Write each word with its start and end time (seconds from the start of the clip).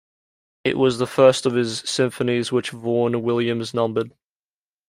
It 0.63 0.79
was 0.79 0.97
the 0.97 1.05
first 1.05 1.45
of 1.45 1.53
his 1.53 1.81
symphonies 1.81 2.51
which 2.51 2.71
Vaughan 2.71 3.21
Williams 3.21 3.71
numbered. 3.71 4.11